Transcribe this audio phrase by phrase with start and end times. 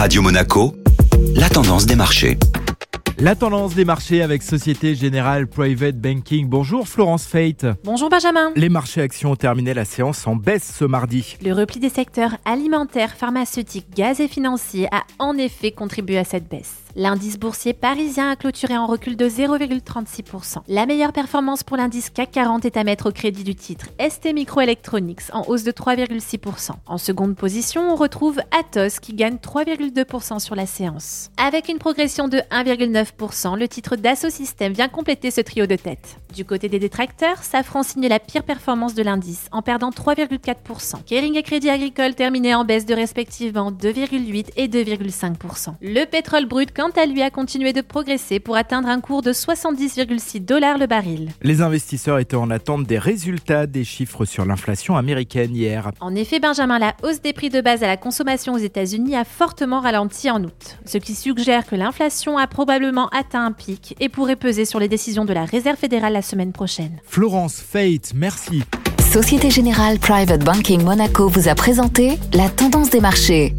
[0.00, 0.74] Radio Monaco,
[1.36, 2.38] la tendance des marchés.
[3.18, 6.48] La tendance des marchés avec Société Générale Private Banking.
[6.48, 7.66] Bonjour Florence Fate.
[7.84, 8.50] Bonjour Benjamin.
[8.56, 11.36] Les marchés actions ont terminé la séance en baisse ce mardi.
[11.44, 16.48] Le repli des secteurs alimentaires, pharmaceutiques, gaz et financiers a en effet contribué à cette
[16.48, 16.76] baisse.
[16.96, 20.58] L'indice boursier parisien a clôturé en recul de 0,36%.
[20.66, 24.32] La meilleure performance pour l'indice CAC 40 est à mettre au crédit du titre ST
[24.34, 26.72] Microelectronics en hausse de 3,6%.
[26.86, 31.30] En seconde position, on retrouve Atos qui gagne 3,2% sur la séance.
[31.36, 36.16] Avec une progression de 1,9%, le titre Dassault Systèmes vient compléter ce trio de tête.
[36.34, 41.04] Du côté des détracteurs, Safran signe la pire performance de l'indice en perdant 3,4%.
[41.04, 45.74] Kering et Crédit Agricole terminaient en baisse de respectivement 2,8 et 2,5%.
[45.80, 49.34] Le pétrole brut quant à lui a continué de progresser pour atteindre un cours de
[49.34, 51.28] 70,6 dollars le baril.
[51.42, 55.90] Les investisseurs étaient en attente des résultats des chiffres sur l'inflation américaine hier.
[56.00, 59.26] En effet, Benjamin, la hausse des prix de base à la consommation aux États-Unis a
[59.26, 64.08] fortement ralenti en août, ce qui suggère que l'inflation a probablement atteint un pic et
[64.08, 66.98] pourrait peser sur les décisions de la Réserve fédérale la semaine prochaine.
[67.04, 68.62] Florence Fate, merci.
[69.12, 73.54] Société Générale Private Banking Monaco vous a présenté la tendance des marchés.